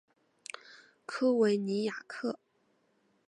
[1.05, 2.39] 科维尼亚克。